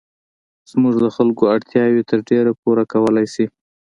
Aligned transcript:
زموږ 0.71 0.93
د 1.03 1.05
خلکو 1.15 1.43
اړتیاوې 1.55 2.01
تر 2.09 2.19
ډېره 2.29 2.51
پوره 2.61 2.83
کولای 2.93 3.27
شي. 3.33 3.45